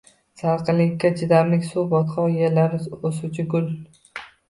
[0.41, 3.73] Salqinlikka chidamli suv-botqoq yerlarda o‘suvchi gul.